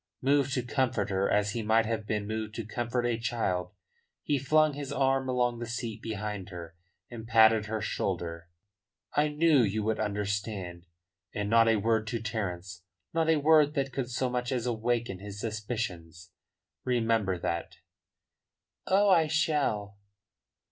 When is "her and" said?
6.49-7.27